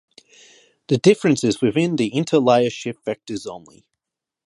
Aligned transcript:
The 0.87 0.97
difference 0.97 1.43
is 1.43 1.61
within 1.61 1.95
the 1.97 2.09
interlayer 2.09 2.71
shift 2.71 3.05
vectors 3.05 3.45
only. 3.45 3.85